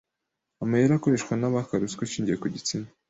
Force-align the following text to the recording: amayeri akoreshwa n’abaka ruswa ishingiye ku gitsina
amayeri 0.63 0.91
akoreshwa 0.97 1.33
n’abaka 1.37 1.81
ruswa 1.81 2.01
ishingiye 2.07 2.37
ku 2.41 2.47
gitsina 2.55 2.87